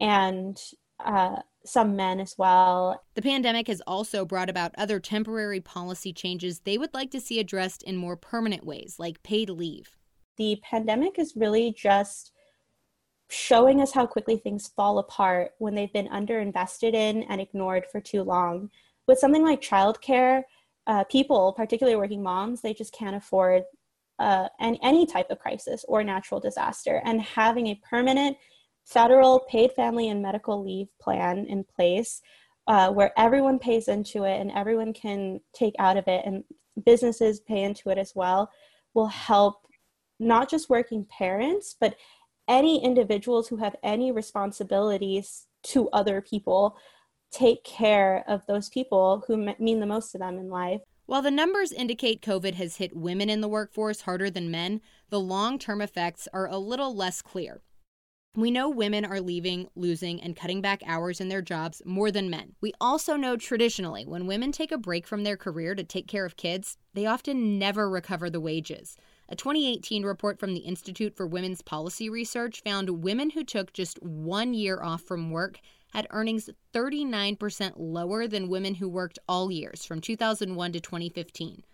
and 0.00 0.60
uh, 0.98 1.36
some 1.64 1.96
men 1.96 2.20
as 2.20 2.36
well. 2.38 3.02
The 3.14 3.22
pandemic 3.22 3.68
has 3.68 3.82
also 3.86 4.24
brought 4.24 4.48
about 4.48 4.74
other 4.78 4.98
temporary 4.98 5.60
policy 5.60 6.12
changes 6.12 6.60
they 6.60 6.78
would 6.78 6.94
like 6.94 7.10
to 7.10 7.20
see 7.20 7.38
addressed 7.38 7.82
in 7.82 7.96
more 7.96 8.16
permanent 8.16 8.64
ways, 8.64 8.96
like 8.98 9.22
paid 9.22 9.50
leave. 9.50 9.96
The 10.36 10.60
pandemic 10.62 11.18
is 11.18 11.36
really 11.36 11.72
just 11.72 12.32
showing 13.28 13.80
us 13.80 13.92
how 13.92 14.06
quickly 14.06 14.36
things 14.36 14.68
fall 14.68 14.98
apart 14.98 15.52
when 15.58 15.74
they've 15.74 15.92
been 15.92 16.08
underinvested 16.08 16.94
in 16.94 17.22
and 17.24 17.40
ignored 17.40 17.84
for 17.90 18.00
too 18.00 18.22
long. 18.22 18.70
With 19.06 19.18
something 19.18 19.44
like 19.44 19.60
childcare, 19.60 20.42
uh, 20.86 21.04
people, 21.04 21.52
particularly 21.52 21.96
working 21.96 22.22
moms, 22.22 22.60
they 22.60 22.74
just 22.74 22.92
can't 22.92 23.14
afford 23.14 23.62
uh, 24.18 24.48
any, 24.60 24.78
any 24.82 25.06
type 25.06 25.30
of 25.30 25.38
crisis 25.38 25.84
or 25.88 26.02
natural 26.02 26.40
disaster. 26.40 27.00
And 27.04 27.20
having 27.20 27.68
a 27.68 27.80
permanent 27.88 28.36
federal 28.92 29.40
paid 29.40 29.72
family 29.72 30.08
and 30.08 30.20
medical 30.20 30.62
leave 30.64 30.88
plan 31.00 31.46
in 31.46 31.64
place 31.64 32.20
uh, 32.66 32.90
where 32.90 33.12
everyone 33.18 33.58
pays 33.58 33.88
into 33.88 34.24
it 34.24 34.40
and 34.40 34.50
everyone 34.52 34.92
can 34.92 35.40
take 35.54 35.74
out 35.78 35.96
of 35.96 36.06
it, 36.06 36.22
and 36.24 36.44
businesses 36.84 37.40
pay 37.40 37.62
into 37.62 37.90
it 37.90 37.98
as 37.98 38.12
well, 38.14 38.50
will 38.94 39.08
help 39.08 39.66
not 40.18 40.50
just 40.50 40.70
working 40.70 41.06
parents, 41.06 41.74
but 41.80 41.96
any 42.48 42.82
individuals 42.84 43.48
who 43.48 43.56
have 43.56 43.76
any 43.82 44.12
responsibilities 44.12 45.46
to 45.62 45.88
other 45.90 46.20
people 46.20 46.76
take 47.32 47.62
care 47.64 48.24
of 48.26 48.44
those 48.46 48.68
people 48.68 49.22
who 49.26 49.36
mean 49.58 49.80
the 49.80 49.86
most 49.86 50.10
to 50.10 50.18
them 50.18 50.38
in 50.38 50.48
life. 50.48 50.80
While 51.06 51.22
the 51.22 51.30
numbers 51.30 51.72
indicate 51.72 52.22
COVID 52.22 52.54
has 52.54 52.76
hit 52.76 52.96
women 52.96 53.30
in 53.30 53.40
the 53.40 53.48
workforce 53.48 54.02
harder 54.02 54.30
than 54.30 54.50
men, 54.50 54.80
the 55.08 55.20
long 55.20 55.58
term 55.58 55.80
effects 55.80 56.28
are 56.32 56.46
a 56.46 56.58
little 56.58 56.94
less 56.94 57.22
clear. 57.22 57.62
We 58.36 58.52
know 58.52 58.70
women 58.70 59.04
are 59.04 59.20
leaving, 59.20 59.66
losing, 59.74 60.22
and 60.22 60.36
cutting 60.36 60.60
back 60.60 60.82
hours 60.86 61.20
in 61.20 61.28
their 61.28 61.42
jobs 61.42 61.82
more 61.84 62.12
than 62.12 62.30
men. 62.30 62.54
We 62.60 62.72
also 62.80 63.16
know 63.16 63.36
traditionally 63.36 64.06
when 64.06 64.28
women 64.28 64.52
take 64.52 64.70
a 64.70 64.78
break 64.78 65.04
from 65.04 65.24
their 65.24 65.36
career 65.36 65.74
to 65.74 65.82
take 65.82 66.06
care 66.06 66.24
of 66.24 66.36
kids, 66.36 66.76
they 66.94 67.06
often 67.06 67.58
never 67.58 67.90
recover 67.90 68.30
the 68.30 68.38
wages. 68.38 68.96
A 69.28 69.34
2018 69.34 70.04
report 70.04 70.38
from 70.38 70.54
the 70.54 70.60
Institute 70.60 71.16
for 71.16 71.26
Women's 71.26 71.60
Policy 71.60 72.08
Research 72.08 72.62
found 72.62 73.02
women 73.02 73.30
who 73.30 73.42
took 73.42 73.72
just 73.72 74.00
one 74.00 74.54
year 74.54 74.80
off 74.80 75.02
from 75.02 75.32
work 75.32 75.58
had 75.92 76.06
earnings 76.10 76.48
39% 76.72 77.72
lower 77.78 78.28
than 78.28 78.48
women 78.48 78.76
who 78.76 78.88
worked 78.88 79.18
all 79.28 79.50
years 79.50 79.84
from 79.84 80.00
2001 80.00 80.70
to 80.70 80.78
2015. 80.78 81.64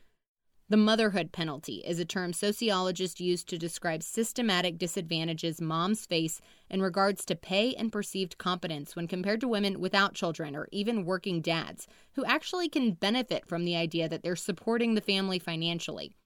The 0.68 0.76
motherhood 0.76 1.30
penalty 1.30 1.76
is 1.86 2.00
a 2.00 2.04
term 2.04 2.32
sociologists 2.32 3.20
use 3.20 3.44
to 3.44 3.56
describe 3.56 4.02
systematic 4.02 4.78
disadvantages 4.78 5.60
moms 5.60 6.06
face 6.06 6.40
in 6.68 6.82
regards 6.82 7.24
to 7.26 7.36
pay 7.36 7.72
and 7.74 7.92
perceived 7.92 8.36
competence 8.36 8.96
when 8.96 9.06
compared 9.06 9.40
to 9.42 9.48
women 9.48 9.78
without 9.78 10.14
children 10.14 10.56
or 10.56 10.66
even 10.72 11.04
working 11.04 11.40
dads, 11.40 11.86
who 12.14 12.24
actually 12.24 12.68
can 12.68 12.94
benefit 12.94 13.46
from 13.46 13.64
the 13.64 13.76
idea 13.76 14.08
that 14.08 14.24
they're 14.24 14.34
supporting 14.34 14.94
the 14.94 15.00
family 15.00 15.38
financially. 15.38 16.16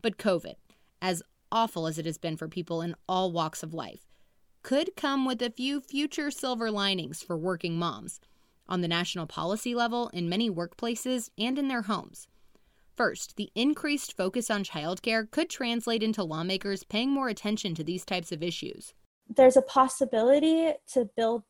But 0.00 0.16
COVID, 0.16 0.54
as 1.00 1.24
awful 1.50 1.88
as 1.88 1.98
it 1.98 2.06
has 2.06 2.18
been 2.18 2.36
for 2.36 2.46
people 2.46 2.82
in 2.82 2.94
all 3.08 3.32
walks 3.32 3.64
of 3.64 3.74
life, 3.74 4.06
could 4.62 4.94
come 4.94 5.26
with 5.26 5.42
a 5.42 5.50
few 5.50 5.80
future 5.80 6.30
silver 6.30 6.70
linings 6.70 7.20
for 7.20 7.36
working 7.36 7.76
moms 7.76 8.20
on 8.68 8.80
the 8.80 8.86
national 8.86 9.26
policy 9.26 9.74
level, 9.74 10.08
in 10.10 10.28
many 10.28 10.48
workplaces, 10.48 11.30
and 11.36 11.58
in 11.58 11.66
their 11.66 11.82
homes. 11.82 12.28
First, 13.02 13.34
the 13.34 13.50
increased 13.56 14.16
focus 14.16 14.48
on 14.48 14.62
childcare 14.62 15.28
could 15.28 15.50
translate 15.50 16.04
into 16.04 16.22
lawmakers 16.22 16.84
paying 16.84 17.10
more 17.10 17.28
attention 17.28 17.74
to 17.74 17.82
these 17.82 18.04
types 18.04 18.30
of 18.30 18.44
issues. 18.44 18.94
There's 19.28 19.56
a 19.56 19.62
possibility 19.62 20.72
to 20.92 21.10
build 21.16 21.42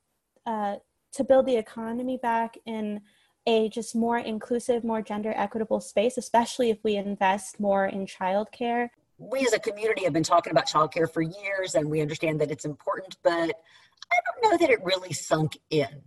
uh, 0.46 0.76
to 1.12 1.24
build 1.24 1.44
the 1.44 1.56
economy 1.56 2.16
back 2.16 2.56
in 2.64 3.02
a 3.46 3.68
just 3.68 3.94
more 3.94 4.16
inclusive, 4.16 4.82
more 4.82 5.02
gender 5.02 5.34
equitable 5.36 5.80
space, 5.80 6.16
especially 6.16 6.70
if 6.70 6.78
we 6.82 6.96
invest 6.96 7.60
more 7.60 7.84
in 7.84 8.06
childcare 8.06 8.88
we 9.18 9.40
as 9.40 9.52
a 9.52 9.58
community 9.58 10.04
have 10.04 10.12
been 10.14 10.22
talking 10.22 10.50
about 10.50 10.66
childcare 10.66 11.12
for 11.12 11.20
years 11.20 11.74
and 11.74 11.88
we 11.88 12.00
understand 12.00 12.40
that 12.40 12.50
it's 12.50 12.64
important, 12.64 13.16
but 13.22 13.30
I 13.30 14.16
don't 14.24 14.50
know 14.50 14.56
that 14.56 14.70
it 14.70 14.82
really 14.82 15.12
sunk 15.12 15.58
in 15.70 16.02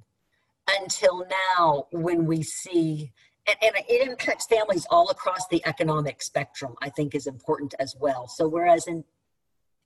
until 0.80 1.26
now 1.56 1.88
when 1.92 2.26
we 2.26 2.44
see 2.44 3.14
and, 3.48 3.58
and, 3.62 3.86
it 3.88 4.08
impacts 4.08 4.48
families 4.48 4.88
all 4.90 5.10
across 5.10 5.48
the 5.50 5.62
economic 5.66 6.22
spectrum 6.22 6.76
i 6.82 6.90
think 6.90 7.14
is 7.16 7.28
important 7.28 7.74
as 7.80 7.96
well. 8.00 8.28
So 8.28 8.48
whereas 8.48 8.88
in 8.88 9.04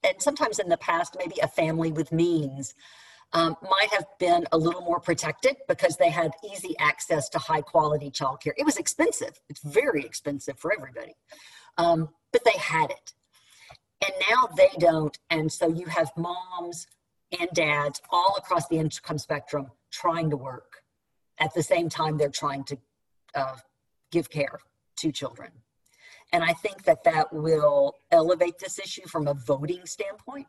and 0.03 0.21
sometimes 0.21 0.59
in 0.59 0.69
the 0.69 0.77
past 0.77 1.15
maybe 1.17 1.35
a 1.41 1.47
family 1.47 1.91
with 1.91 2.11
means 2.11 2.73
um, 3.33 3.55
might 3.61 3.89
have 3.91 4.05
been 4.19 4.45
a 4.51 4.57
little 4.57 4.81
more 4.81 4.99
protected 4.99 5.57
because 5.67 5.97
they 5.97 6.09
had 6.09 6.31
easy 6.51 6.75
access 6.79 7.29
to 7.29 7.39
high 7.39 7.61
quality 7.61 8.09
childcare. 8.09 8.53
It 8.57 8.65
was 8.65 8.77
expensive. 8.77 9.39
It's 9.49 9.61
very 9.61 10.03
expensive 10.03 10.57
for 10.57 10.73
everybody. 10.73 11.15
Um, 11.77 12.09
but 12.31 12.43
they 12.43 12.57
had 12.59 12.89
it. 12.89 13.13
And 14.03 14.13
now 14.29 14.49
they 14.55 14.71
don't. 14.79 15.17
And 15.29 15.51
so 15.51 15.67
you 15.67 15.85
have 15.87 16.11
moms 16.17 16.87
and 17.39 17.49
dads 17.53 18.01
all 18.09 18.35
across 18.37 18.67
the 18.67 18.77
income 18.77 19.17
spectrum 19.17 19.67
trying 19.91 20.29
to 20.31 20.37
work. 20.37 20.81
At 21.37 21.53
the 21.53 21.63
same 21.63 21.89
time 21.89 22.17
they're 22.17 22.29
trying 22.29 22.63
to 22.65 22.77
uh, 23.36 23.55
give 24.12 24.29
care 24.29 24.59
to 24.98 25.12
children. 25.12 25.51
And 26.31 26.43
I 26.43 26.53
think 26.53 26.83
that 26.83 27.03
that 27.05 27.33
will 27.33 27.95
elevate 28.12 28.59
this 28.59 28.77
issue 28.77 29.07
from 29.07 29.27
a 29.27 29.33
voting 29.33 29.86
standpoint 29.86 30.48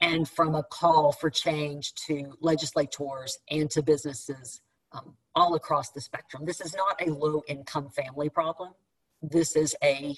and 0.00 0.28
from 0.28 0.54
a 0.54 0.62
call 0.62 1.12
for 1.12 1.30
change 1.30 1.94
to 2.06 2.32
legislators 2.40 3.38
and 3.50 3.70
to 3.70 3.82
businesses 3.82 4.60
um, 4.92 5.14
all 5.34 5.54
across 5.54 5.90
the 5.90 6.00
spectrum. 6.00 6.44
This 6.44 6.60
is 6.60 6.74
not 6.74 7.00
a 7.06 7.12
low 7.12 7.42
income 7.48 7.90
family 7.90 8.28
problem. 8.28 8.72
This 9.22 9.56
is 9.56 9.76
a 9.82 10.16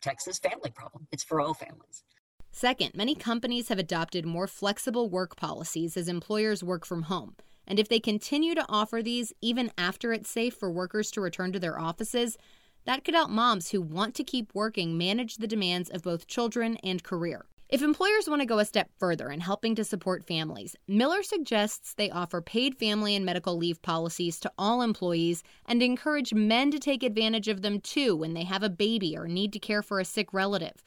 Texas 0.00 0.38
family 0.38 0.70
problem. 0.70 1.06
It's 1.10 1.24
for 1.24 1.40
all 1.40 1.54
families. 1.54 2.04
Second, 2.52 2.92
many 2.94 3.14
companies 3.14 3.68
have 3.68 3.78
adopted 3.78 4.24
more 4.24 4.46
flexible 4.46 5.08
work 5.08 5.34
policies 5.36 5.96
as 5.96 6.06
employers 6.06 6.62
work 6.62 6.86
from 6.86 7.04
home. 7.04 7.34
And 7.66 7.78
if 7.78 7.88
they 7.88 8.00
continue 8.00 8.54
to 8.54 8.66
offer 8.68 9.02
these 9.02 9.32
even 9.40 9.70
after 9.78 10.12
it's 10.12 10.30
safe 10.30 10.54
for 10.54 10.70
workers 10.70 11.10
to 11.12 11.20
return 11.20 11.52
to 11.52 11.60
their 11.60 11.78
offices, 11.78 12.36
that 12.84 13.04
could 13.04 13.14
help 13.14 13.30
moms 13.30 13.70
who 13.70 13.80
want 13.80 14.14
to 14.16 14.24
keep 14.24 14.54
working 14.54 14.98
manage 14.98 15.36
the 15.36 15.46
demands 15.46 15.88
of 15.88 16.02
both 16.02 16.26
children 16.26 16.76
and 16.84 17.02
career. 17.02 17.46
If 17.70 17.82
employers 17.82 18.28
want 18.28 18.40
to 18.40 18.46
go 18.46 18.58
a 18.58 18.64
step 18.64 18.90
further 18.98 19.30
in 19.30 19.40
helping 19.40 19.74
to 19.76 19.84
support 19.84 20.26
families, 20.26 20.76
Miller 20.86 21.22
suggests 21.22 21.94
they 21.94 22.10
offer 22.10 22.42
paid 22.42 22.76
family 22.76 23.16
and 23.16 23.24
medical 23.24 23.56
leave 23.56 23.80
policies 23.80 24.38
to 24.40 24.52
all 24.58 24.82
employees 24.82 25.42
and 25.66 25.82
encourage 25.82 26.34
men 26.34 26.70
to 26.70 26.78
take 26.78 27.02
advantage 27.02 27.48
of 27.48 27.62
them 27.62 27.80
too 27.80 28.14
when 28.14 28.34
they 28.34 28.44
have 28.44 28.62
a 28.62 28.68
baby 28.68 29.16
or 29.16 29.26
need 29.26 29.52
to 29.54 29.58
care 29.58 29.82
for 29.82 29.98
a 29.98 30.04
sick 30.04 30.32
relative. 30.34 30.84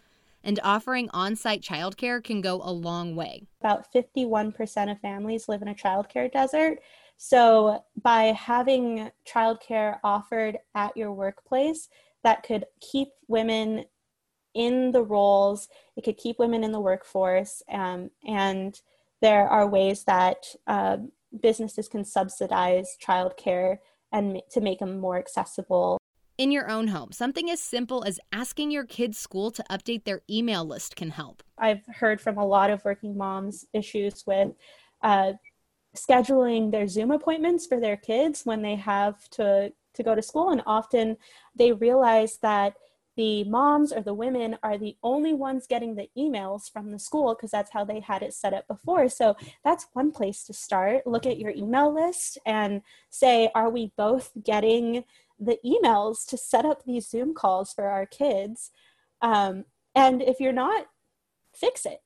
And 0.48 0.62
offering 0.64 1.10
on 1.12 1.36
site 1.36 1.62
childcare 1.62 2.24
can 2.24 2.40
go 2.40 2.62
a 2.64 2.72
long 2.72 3.18
way. 3.18 3.44
About 3.60 3.92
51% 3.94 4.90
of 4.90 4.98
families 5.02 5.50
live 5.50 5.62
in 5.62 5.68
a 5.68 5.76
childcare 5.76 6.32
desert. 6.32 6.80
So, 7.18 7.84
by 8.02 8.26
having 8.26 9.12
childcare 9.28 9.98
offered 10.06 10.58
at 10.74 10.96
your 10.96 11.12
workplace, 11.12 11.90
that 12.24 12.44
could 12.44 12.64
keep 12.80 13.10
women 13.28 13.84
in 14.54 14.92
the 14.92 15.04
roles, 15.04 15.68
it 15.98 16.06
could 16.06 16.18
keep 16.18 16.40
women 16.40 16.64
in 16.64 16.72
the 16.72 16.80
workforce, 16.80 17.62
um, 17.70 18.10
and 18.26 18.80
there 19.22 19.50
are 19.50 19.68
ways 19.68 20.06
that 20.06 20.46
uh, 20.68 20.98
businesses 21.42 21.90
can 21.90 22.06
subsidize 22.06 22.98
childcare 23.06 23.80
and 24.14 24.42
to 24.52 24.62
make 24.62 24.80
them 24.80 25.00
more 25.00 25.18
accessible. 25.18 25.98
In 26.38 26.52
your 26.52 26.70
own 26.70 26.90
home, 26.90 27.12
something 27.12 27.50
as 27.50 27.60
simple 27.60 28.04
as 28.04 28.20
asking 28.32 28.70
your 28.70 28.86
kids' 28.86 29.18
school 29.18 29.50
to 29.50 29.64
update 29.72 30.04
their 30.04 30.22
email 30.30 30.64
list 30.64 30.96
can 30.96 31.10
help. 31.10 31.42
I've 31.58 31.84
heard 31.88 32.22
from 32.22 32.38
a 32.38 32.46
lot 32.46 32.70
of 32.70 32.86
working 32.86 33.18
moms 33.18 33.66
issues 33.74 34.24
with 34.28 34.50
uh, 35.02 35.34
scheduling 35.96 36.72
their 36.72 36.88
Zoom 36.88 37.10
appointments 37.10 37.66
for 37.66 37.80
their 37.80 37.98
kids 37.98 38.46
when 38.46 38.62
they 38.62 38.76
have 38.76 39.28
to 39.32 39.74
to 39.96 40.04
go 40.04 40.14
to 40.14 40.22
school, 40.22 40.50
and 40.52 40.62
often 40.68 41.18
they 41.56 41.72
realize 41.72 42.38
that 42.44 42.76
the 43.16 43.44
moms 43.46 43.92
or 43.92 44.02
the 44.02 44.14
women 44.14 44.60
are 44.62 44.78
the 44.78 44.96
only 45.02 45.34
ones 45.34 45.66
getting 45.66 45.96
the 45.96 46.08
emails 46.16 46.72
from 46.72 46.92
the 46.92 47.00
school 47.00 47.34
because 47.34 47.50
that's 47.50 47.72
how 47.72 47.84
they 47.84 48.00
had 48.00 48.22
it 48.22 48.32
set 48.32 48.54
up 48.54 48.68
before. 48.68 49.10
So 49.10 49.36
that's 49.64 49.88
one 49.94 50.12
place 50.12 50.44
to 50.44 50.54
start. 50.54 51.08
Look 51.08 51.26
at 51.26 51.40
your 51.40 51.50
email 51.50 51.92
list 51.92 52.38
and 52.46 52.84
say, 53.10 53.50
are 53.56 53.72
we 53.72 53.92
both 53.98 54.32
getting 54.44 55.04
the 55.40 55.58
emails 55.66 56.26
to 56.28 56.38
set 56.38 56.66
up 56.66 56.84
these 56.84 57.10
Zoom 57.10 57.34
calls 57.34 57.74
for 57.74 57.88
our 57.88 58.06
kids? 58.06 58.72
Um, 59.22 59.66
and 59.96 60.22
if 60.22 60.40
you're 60.40 60.54
not, 60.54 60.88
fix 61.54 61.86
it. 61.86 62.00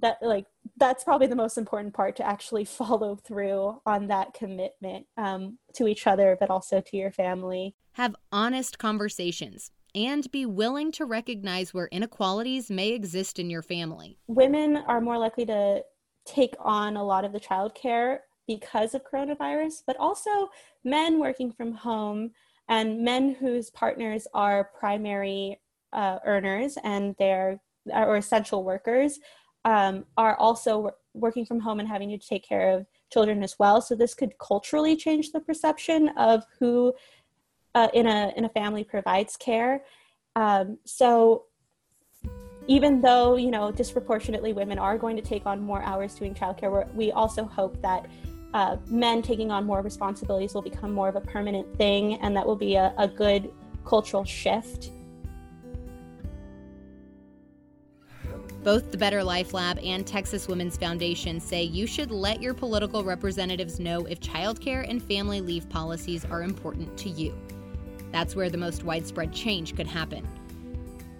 That 0.00 0.18
like 0.22 0.46
that's 0.76 1.02
probably 1.02 1.26
the 1.26 1.36
most 1.36 1.58
important 1.58 1.92
part 1.94 2.16
to 2.16 2.26
actually 2.26 2.64
follow 2.64 3.16
through 3.16 3.80
on 3.84 4.06
that 4.08 4.34
commitment 4.34 5.06
um, 5.16 5.58
to 5.74 5.86
each 5.88 6.06
other, 6.06 6.36
but 6.38 6.50
also 6.50 6.80
to 6.80 6.96
your 6.96 7.10
family. 7.10 7.74
Have 7.92 8.14
honest 8.30 8.78
conversations 8.78 9.72
and 9.94 10.30
be 10.30 10.46
willing 10.46 10.92
to 10.92 11.04
recognize 11.04 11.74
where 11.74 11.88
inequalities 11.88 12.70
may 12.70 12.90
exist 12.90 13.38
in 13.38 13.50
your 13.50 13.62
family. 13.62 14.18
Women 14.26 14.76
are 14.76 15.00
more 15.00 15.18
likely 15.18 15.46
to 15.46 15.82
take 16.24 16.54
on 16.60 16.96
a 16.96 17.04
lot 17.04 17.24
of 17.24 17.32
the 17.32 17.40
childcare 17.40 18.18
because 18.46 18.94
of 18.94 19.02
coronavirus, 19.04 19.82
but 19.86 19.96
also 19.96 20.30
men 20.84 21.18
working 21.18 21.50
from 21.52 21.72
home 21.72 22.30
and 22.68 23.02
men 23.02 23.34
whose 23.34 23.70
partners 23.70 24.26
are 24.34 24.70
primary 24.78 25.60
uh, 25.92 26.18
earners 26.26 26.76
and 26.84 27.14
they're 27.18 27.60
or 27.92 28.16
essential 28.16 28.64
workers 28.64 29.18
um, 29.64 30.04
are 30.16 30.36
also 30.36 30.90
working 31.14 31.44
from 31.44 31.60
home 31.60 31.80
and 31.80 31.88
having 31.88 32.10
to 32.10 32.18
take 32.18 32.46
care 32.46 32.74
of 32.74 32.86
children 33.10 33.42
as 33.42 33.58
well. 33.58 33.80
So 33.80 33.94
this 33.94 34.14
could 34.14 34.38
culturally 34.38 34.96
change 34.96 35.32
the 35.32 35.40
perception 35.40 36.10
of 36.16 36.44
who 36.58 36.92
uh, 37.74 37.88
in 37.94 38.06
a 38.06 38.32
in 38.36 38.44
a 38.44 38.48
family 38.50 38.84
provides 38.84 39.36
care. 39.36 39.84
Um, 40.36 40.78
so 40.84 41.44
even 42.66 43.00
though 43.00 43.36
you 43.36 43.50
know 43.50 43.70
disproportionately 43.72 44.52
women 44.52 44.78
are 44.78 44.98
going 44.98 45.16
to 45.16 45.22
take 45.22 45.46
on 45.46 45.62
more 45.62 45.82
hours 45.82 46.14
doing 46.14 46.34
childcare, 46.34 46.92
we 46.94 47.12
also 47.12 47.44
hope 47.44 47.80
that 47.82 48.06
uh, 48.54 48.76
men 48.86 49.22
taking 49.22 49.50
on 49.50 49.64
more 49.64 49.82
responsibilities 49.82 50.54
will 50.54 50.62
become 50.62 50.92
more 50.92 51.08
of 51.08 51.16
a 51.16 51.20
permanent 51.20 51.76
thing, 51.76 52.14
and 52.14 52.36
that 52.36 52.46
will 52.46 52.56
be 52.56 52.76
a, 52.76 52.94
a 52.96 53.06
good 53.06 53.50
cultural 53.84 54.24
shift. 54.24 54.90
Both 58.64 58.90
the 58.90 58.98
Better 58.98 59.22
Life 59.22 59.54
Lab 59.54 59.78
and 59.78 60.06
Texas 60.06 60.48
Women's 60.48 60.76
Foundation 60.76 61.40
say 61.40 61.62
you 61.62 61.86
should 61.86 62.10
let 62.10 62.42
your 62.42 62.54
political 62.54 63.04
representatives 63.04 63.78
know 63.78 64.04
if 64.06 64.20
childcare 64.20 64.88
and 64.88 65.02
family 65.02 65.40
leave 65.40 65.68
policies 65.68 66.24
are 66.24 66.42
important 66.42 66.96
to 66.98 67.08
you. 67.08 67.34
That's 68.10 68.34
where 68.34 68.50
the 68.50 68.58
most 68.58 68.84
widespread 68.84 69.32
change 69.32 69.76
could 69.76 69.86
happen. 69.86 70.26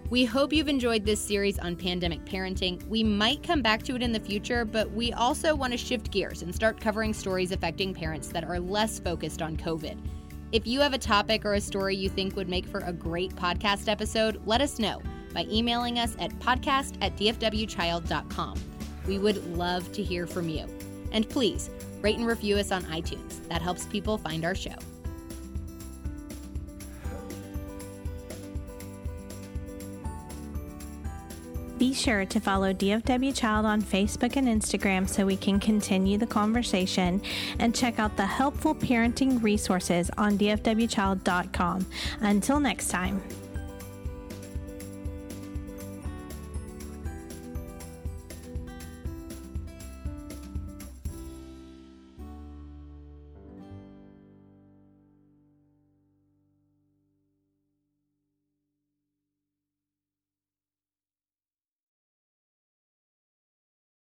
We 0.09 0.25
hope 0.25 0.51
you've 0.51 0.69
enjoyed 0.69 1.05
this 1.05 1.19
series 1.19 1.59
on 1.59 1.75
pandemic 1.75 2.25
parenting. 2.25 2.83
We 2.87 3.03
might 3.03 3.43
come 3.43 3.61
back 3.61 3.83
to 3.83 3.95
it 3.95 4.01
in 4.01 4.11
the 4.11 4.19
future, 4.19 4.65
but 4.65 4.89
we 4.91 5.13
also 5.13 5.53
want 5.53 5.71
to 5.73 5.77
shift 5.77 6.09
gears 6.09 6.41
and 6.41 6.53
start 6.53 6.81
covering 6.81 7.13
stories 7.13 7.51
affecting 7.51 7.93
parents 7.93 8.29
that 8.29 8.43
are 8.43 8.59
less 8.59 8.99
focused 8.99 9.43
on 9.43 9.55
COVID. 9.55 9.99
If 10.51 10.65
you 10.65 10.79
have 10.79 10.93
a 10.93 10.97
topic 10.97 11.45
or 11.45 11.53
a 11.53 11.61
story 11.61 11.95
you 11.95 12.09
think 12.09 12.35
would 12.35 12.49
make 12.49 12.65
for 12.65 12.79
a 12.79 12.91
great 12.91 13.35
podcast 13.35 13.87
episode, 13.87 14.41
let 14.47 14.61
us 14.61 14.79
know 14.79 14.99
by 15.31 15.45
emailing 15.47 15.99
us 15.99 16.15
at 16.17 16.31
podcast 16.39 16.95
at 17.01 17.15
dfwchild.com. 17.15 18.59
We 19.05 19.19
would 19.19 19.45
love 19.55 19.91
to 19.93 20.01
hear 20.01 20.25
from 20.25 20.49
you. 20.49 20.65
And 21.11 21.29
please 21.29 21.69
rate 22.01 22.17
and 22.17 22.25
review 22.25 22.57
us 22.57 22.71
on 22.71 22.81
iTunes. 22.85 23.47
That 23.47 23.61
helps 23.61 23.85
people 23.85 24.17
find 24.17 24.43
our 24.43 24.55
show. 24.55 24.73
Be 31.79 31.93
sure 31.93 32.25
to 32.25 32.41
follow 32.41 32.73
DFW 32.73 33.33
Child 33.33 33.65
on 33.65 33.81
Facebook 33.81 34.35
and 34.35 34.49
Instagram 34.49 35.07
so 35.07 35.25
we 35.25 35.37
can 35.37 35.61
continue 35.61 36.17
the 36.17 36.27
conversation 36.27 37.21
and 37.57 37.73
check 37.73 37.99
out 37.99 38.17
the 38.17 38.25
helpful 38.25 38.75
parenting 38.75 39.41
resources 39.41 40.11
on 40.17 40.37
dfwchild.com. 40.37 41.85
Until 42.19 42.59
next 42.59 42.89
time. 42.89 43.21